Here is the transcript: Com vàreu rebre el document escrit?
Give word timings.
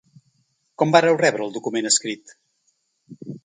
Com 0.83 0.95
vàreu 0.95 1.21
rebre 1.21 1.47
el 1.49 1.55
document 1.59 1.93
escrit? 1.93 2.37